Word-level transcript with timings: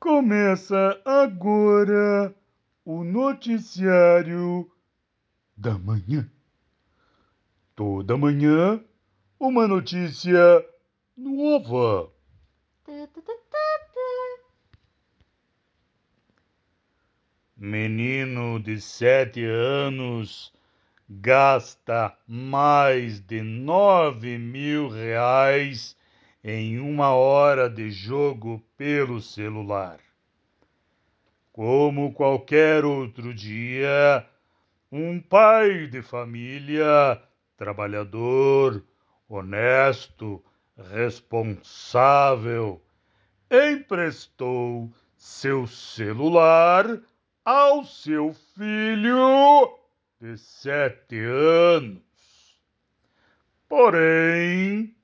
Começa 0.00 1.02
agora 1.04 2.32
o 2.84 3.02
noticiário 3.02 4.70
da 5.56 5.76
manhã. 5.76 6.30
Toda 7.74 8.16
manhã, 8.16 8.80
uma 9.40 9.66
notícia 9.66 10.64
nova. 11.16 12.12
Menino 17.56 18.60
de 18.60 18.80
sete 18.80 19.44
anos 19.44 20.52
gasta 21.10 22.16
mais 22.24 23.18
de 23.18 23.42
nove 23.42 24.38
mil 24.38 24.88
reais 24.88 25.97
em 26.42 26.78
uma 26.78 27.12
hora 27.12 27.68
de 27.68 27.90
jogo 27.90 28.62
pelo 28.76 29.20
celular. 29.20 29.98
Como 31.52 32.12
qualquer 32.12 32.84
outro 32.84 33.34
dia, 33.34 34.24
um 34.90 35.20
pai 35.20 35.86
de 35.88 36.02
família, 36.02 37.20
trabalhador, 37.56 38.84
honesto, 39.28 40.42
responsável, 40.76 42.80
emprestou 43.50 44.92
seu 45.16 45.66
celular 45.66 46.86
ao 47.44 47.84
seu 47.84 48.32
filho 48.54 49.76
de 50.20 50.38
sete 50.38 51.18
anos. 51.18 52.00
Porém, 53.68 54.94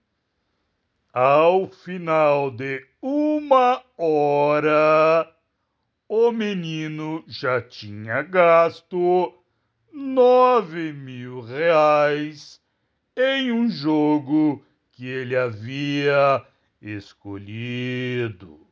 ao 1.15 1.69
final 1.69 2.51
de 2.51 2.85
uma 3.01 3.81
hora, 3.97 5.33
o 6.09 6.33
menino 6.33 7.23
já 7.29 7.63
tinha 7.63 8.21
gasto 8.23 9.33
nove 9.93 10.93
mil 10.93 11.41
reais 11.41 12.61
em 13.17 13.53
um 13.53 13.71
jogo 13.71 14.65
que 14.91 15.07
ele 15.07 15.37
havia 15.37 16.45
escolhido. 16.83 18.67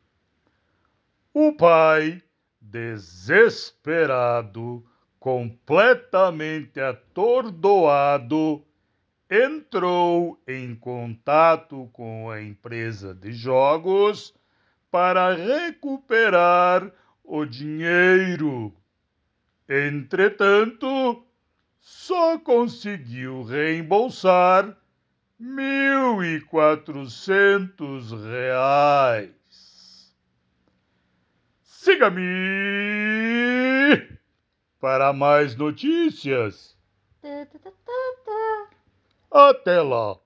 O 1.32 1.52
pai, 1.52 2.20
desesperado, 2.60 4.84
completamente 5.20 6.80
atordoado, 6.80 8.64
entrou 9.32 10.38
em 10.46 10.74
contato 10.74 11.88
com 11.94 12.30
a 12.30 12.42
empresa 12.42 13.14
de 13.14 13.32
jogos 13.32 14.34
para 14.90 15.34
recuperar 15.34 16.92
o 17.24 17.46
dinheiro. 17.46 18.74
Entretanto, 19.66 21.24
só 21.80 22.38
conseguiu 22.38 23.42
reembolsar 23.42 24.76
mil 25.38 26.22
e 26.22 26.38
quatrocentos 26.42 28.12
reais. 28.12 30.14
Siga-me 31.62 32.20
para 34.78 35.10
mais 35.14 35.56
notícias. 35.56 36.76
Até 39.32 39.80
lá! 39.82 40.21